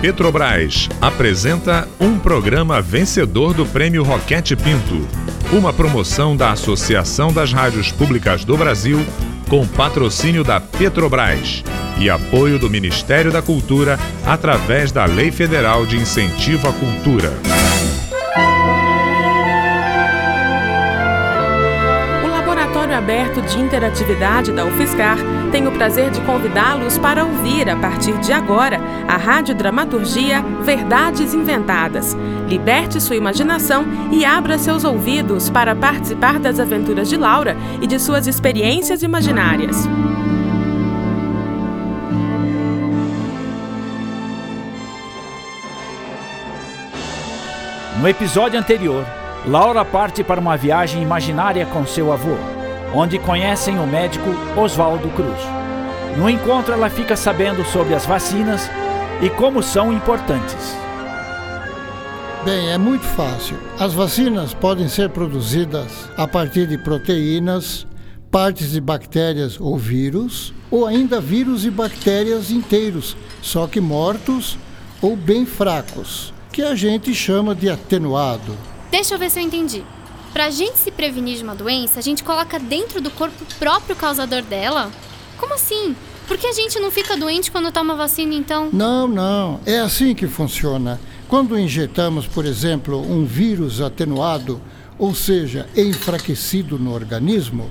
[0.00, 5.06] Petrobras apresenta um programa vencedor do Prêmio Roquete Pinto,
[5.52, 8.98] uma promoção da Associação das Rádios Públicas do Brasil
[9.50, 11.62] com patrocínio da Petrobras
[11.98, 17.30] e apoio do Ministério da Cultura através da Lei Federal de Incentivo à Cultura.
[23.00, 25.16] aberto de interatividade da UFSCar,
[25.50, 32.16] tenho o prazer de convidá-los para ouvir, a partir de agora, a radiodramaturgia Verdades Inventadas.
[32.48, 37.98] Liberte sua imaginação e abra seus ouvidos para participar das aventuras de Laura e de
[37.98, 39.88] suas experiências imaginárias.
[48.00, 49.04] No episódio anterior,
[49.46, 52.59] Laura parte para uma viagem imaginária com seu avô
[52.94, 55.38] onde conhecem o médico Oswaldo Cruz.
[56.16, 58.68] No encontro, ela fica sabendo sobre as vacinas
[59.22, 60.76] e como são importantes.
[62.44, 63.56] Bem, é muito fácil.
[63.78, 67.86] As vacinas podem ser produzidas a partir de proteínas,
[68.30, 74.56] partes de bactérias ou vírus, ou ainda vírus e bactérias inteiros, só que mortos
[75.02, 78.56] ou bem fracos, que a gente chama de atenuado.
[78.90, 79.84] Deixa eu ver se eu entendi.
[80.32, 83.96] Pra gente se prevenir de uma doença, a gente coloca dentro do corpo o próprio
[83.96, 84.90] causador dela?
[85.36, 85.96] Como assim?
[86.28, 88.70] Por que a gente não fica doente quando toma vacina, então?
[88.72, 89.60] Não, não.
[89.66, 91.00] É assim que funciona.
[91.26, 94.60] Quando injetamos, por exemplo, um vírus atenuado,
[94.96, 97.68] ou seja, enfraquecido no organismo,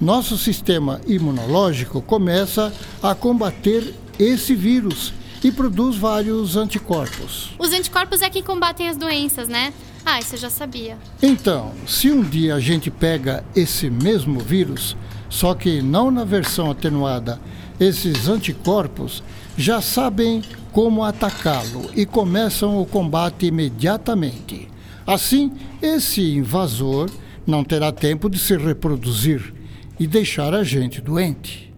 [0.00, 5.12] nosso sistema imunológico começa a combater esse vírus
[5.42, 7.50] e produz vários anticorpos.
[7.58, 9.72] Os anticorpos é que combatem as doenças, né?
[10.08, 10.96] Ah, isso eu já sabia.
[11.20, 14.96] Então, se um dia a gente pega esse mesmo vírus,
[15.28, 17.40] só que não na versão atenuada,
[17.80, 19.20] esses anticorpos
[19.58, 24.68] já sabem como atacá-lo e começam o combate imediatamente.
[25.04, 25.50] Assim,
[25.82, 27.10] esse invasor
[27.44, 29.52] não terá tempo de se reproduzir
[29.98, 31.74] e deixar a gente doente.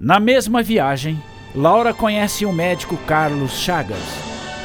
[0.00, 1.22] Na mesma viagem,
[1.54, 3.98] Laura conhece o médico Carlos Chagas,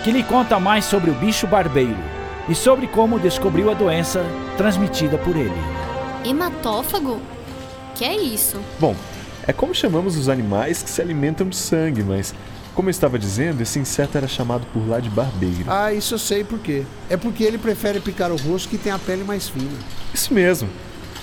[0.01, 4.23] que lhe conta mais sobre o bicho barbeiro e sobre como descobriu a doença
[4.57, 5.53] transmitida por ele.
[6.25, 7.21] Hematófago?
[7.95, 8.59] Que é isso?
[8.79, 8.95] Bom,
[9.45, 12.33] é como chamamos os animais que se alimentam de sangue, mas
[12.73, 15.65] como eu estava dizendo, esse inseto era chamado por lá de barbeiro.
[15.67, 16.83] Ah, isso eu sei por quê.
[17.09, 19.77] É porque ele prefere picar o rosto que tem a pele mais fina.
[20.13, 20.69] Isso mesmo.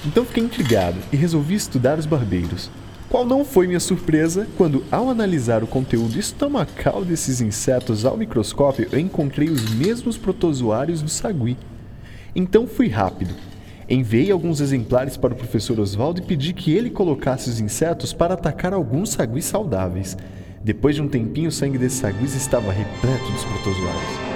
[0.04, 2.70] Então fiquei intrigado e resolvi estudar os barbeiros.
[3.10, 8.86] Qual não foi minha surpresa quando, ao analisar o conteúdo estomacal desses insetos ao microscópio,
[8.92, 11.56] eu encontrei os mesmos protozoários do sagui.
[12.36, 13.34] Então fui rápido.
[13.88, 18.34] Enviei alguns exemplares para o professor Oswaldo e pedi que ele colocasse os insetos para
[18.34, 20.16] atacar alguns saguis saudáveis.
[20.62, 24.30] Depois de um tempinho, o sangue desses saguis estava repleto dos protozoários.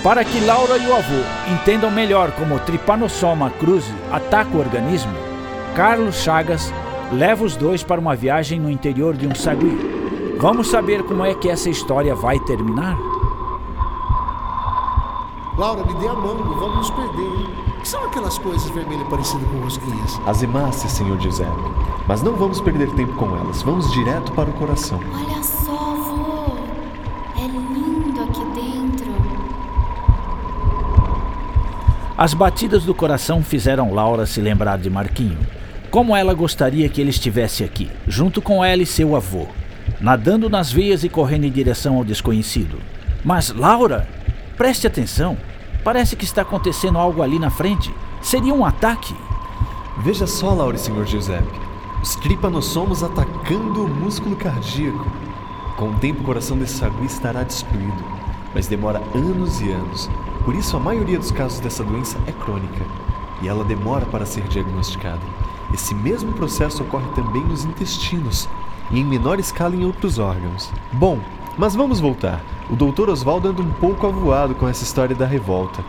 [0.00, 5.12] Para que Laura e o avô entendam melhor como o Trypanosoma cruzi ataca o organismo,
[5.74, 6.72] Carlos Chagas
[7.12, 9.78] leva os dois para uma viagem no interior de um sagui.
[10.38, 12.96] Vamos saber como é que essa história vai terminar?
[15.56, 17.48] Laura, me dê a mão, não vamos nos perder, hein?
[17.76, 20.20] O que são aquelas coisas vermelhas parecidas com rosquinhas?
[20.26, 21.50] As hemácias, senhor Giuseppe.
[22.08, 23.62] Mas não vamos perder tempo com elas.
[23.62, 24.98] Vamos direto para o coração.
[25.12, 26.56] Olha só, vô.
[27.36, 29.12] É lindo aqui dentro.
[32.16, 35.38] As batidas do coração fizeram Laura se lembrar de Marquinho.
[35.92, 39.46] Como ela gostaria que ele estivesse aqui, junto com ela e seu avô,
[40.00, 42.78] nadando nas veias e correndo em direção ao desconhecido.
[43.22, 44.08] Mas, Laura,
[44.56, 45.36] preste atenção.
[45.84, 47.94] Parece que está acontecendo algo ali na frente.
[48.22, 49.14] Seria um ataque.
[49.98, 51.04] Veja só, Laura e Sr.
[51.04, 51.60] Giuseppe.
[52.02, 55.12] Os tripanossomos atacando o músculo cardíaco.
[55.76, 58.02] Com o tempo, o coração desse sagui estará destruído,
[58.54, 60.08] mas demora anos e anos.
[60.42, 62.82] Por isso, a maioria dos casos dessa doença é crônica
[63.42, 65.20] e ela demora para ser diagnosticada.
[65.72, 68.48] Esse mesmo processo ocorre também nos intestinos
[68.90, 70.70] e em menor escala em outros órgãos.
[70.92, 71.18] Bom,
[71.56, 72.42] mas vamos voltar.
[72.70, 73.08] O Dr.
[73.10, 75.84] Oswaldo anda um pouco avoado com essa história da revolta.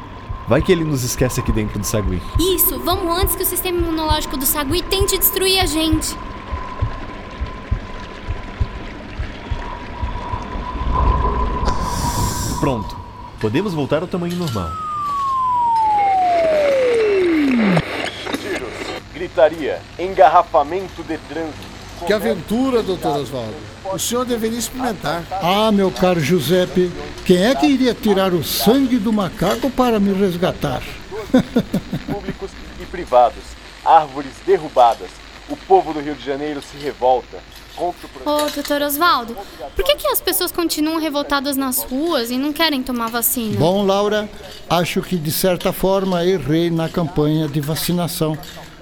[0.47, 2.21] Vai que ele nos esquece aqui dentro do sagui.
[2.39, 6.15] Isso, vamos antes que o sistema imunológico do sagui tente destruir a gente.
[12.59, 12.95] Pronto.
[13.39, 14.69] Podemos voltar ao tamanho normal.
[19.24, 21.74] Gritaria, engarrafamento de trânsito.
[22.06, 23.56] Que aventura, doutor Oswaldo.
[23.86, 25.24] O senhor deveria experimentar.
[25.31, 26.92] Ah, meu caro Giuseppe,
[27.25, 30.81] quem é que iria tirar o sangue do macaco para me resgatar?
[32.12, 33.44] Públicos e privados,
[33.86, 35.10] árvores derrubadas.
[35.50, 37.38] O povo do Rio de Janeiro se revolta.
[37.75, 39.36] Ô, doutor Oswaldo,
[39.75, 43.58] por que, que as pessoas continuam revoltadas nas ruas e não querem tomar vacina?
[43.58, 44.30] Bom, Laura,
[44.70, 48.38] acho que de certa forma errei na campanha de vacinação,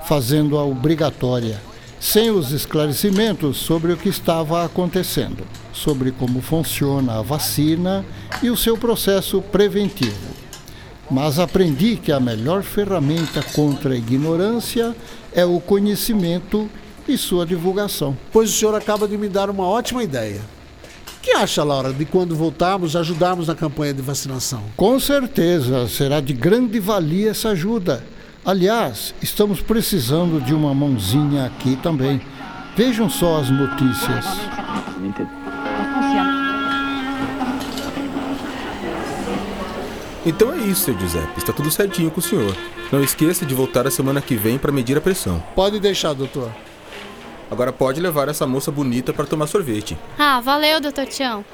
[0.06, 1.62] fazendo-a obrigatória,
[2.00, 8.04] sem os esclarecimentos sobre o que estava acontecendo, sobre como funciona a vacina
[8.42, 10.42] e o seu processo preventivo.
[11.10, 14.96] Mas aprendi que a melhor ferramenta contra a ignorância
[15.34, 16.70] é o conhecimento
[17.08, 18.18] e sua divulgação.
[18.32, 20.42] Pois o senhor acaba de me dar uma ótima ideia.
[21.18, 24.64] O que acha, Laura, de quando voltarmos ajudarmos na campanha de vacinação?
[24.76, 28.04] Com certeza será de grande valia essa ajuda.
[28.44, 32.20] Aliás, estamos precisando de uma mãozinha aqui também.
[32.76, 34.26] Vejam só as notícias.
[40.26, 41.38] Então é isso, seu Giuseppe.
[41.38, 42.56] Está tudo certinho com o senhor.
[42.92, 45.42] Não esqueça de voltar a semana que vem para medir a pressão.
[45.56, 46.52] Pode deixar, doutor.
[47.50, 49.96] Agora pode levar essa moça bonita para tomar sorvete.
[50.18, 51.46] Ah, valeu, doutor Tião.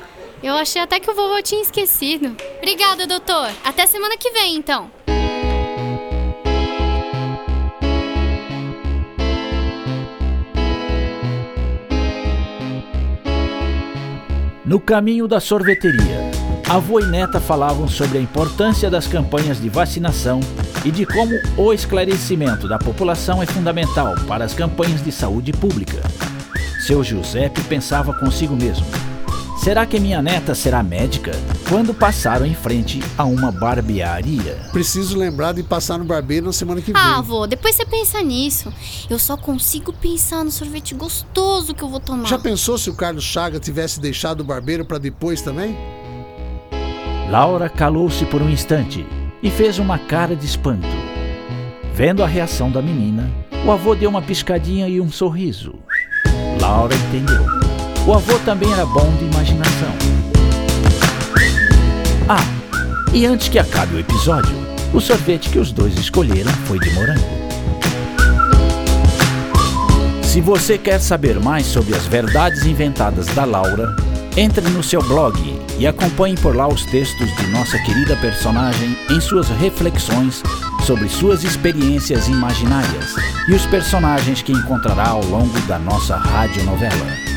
[0.41, 2.35] Eu achei até que o vovô tinha esquecido.
[2.59, 3.49] Obrigada, doutor.
[3.63, 4.89] Até semana que vem, então.
[14.67, 16.29] No caminho da sorveteria,
[16.69, 20.41] avô e neta falavam sobre a importância das campanhas de vacinação
[20.83, 26.01] e de como o esclarecimento da população é fundamental para as campanhas de saúde pública.
[26.85, 28.85] Seu Giuseppe pensava consigo mesmo:
[29.67, 31.31] será que minha neta será médica?
[31.67, 34.57] Quando passaram em frente a uma barbearia.
[34.71, 37.01] Preciso lembrar de passar no barbeiro na semana que vem.
[37.01, 38.73] Ah, avô, depois você pensa nisso.
[39.09, 42.29] Eu só consigo pensar no sorvete gostoso que eu vou tomar.
[42.29, 45.77] Já pensou se o Carlos Chaga tivesse deixado o barbeiro para depois também?
[47.29, 49.05] Laura calou-se por um instante
[49.43, 50.87] e fez uma cara de espanto.
[51.93, 53.29] Vendo a reação da menina,
[53.65, 55.75] o avô deu uma piscadinha e um sorriso.
[56.61, 57.66] Laura entendeu.
[58.07, 59.89] O avô também era bom de imaginação.
[62.29, 62.39] Ah,
[63.13, 64.55] e antes que acabe o episódio,
[64.93, 67.27] o sorvete que os dois escolheram foi de morango.
[70.23, 73.93] Se você quer saber mais sobre as verdades inventadas da Laura,
[74.37, 75.37] entre no seu blog
[75.77, 80.41] e acompanhe por lá os textos de nossa querida personagem em suas reflexões
[80.85, 83.15] sobre suas experiências imaginárias
[83.49, 87.36] e os personagens que encontrará ao longo da nossa radionovela.